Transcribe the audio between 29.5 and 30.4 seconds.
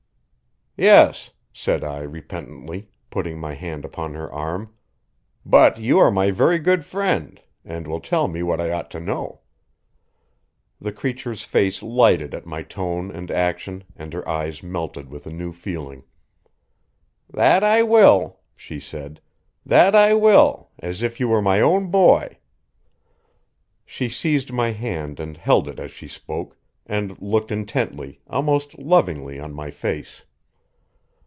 my face.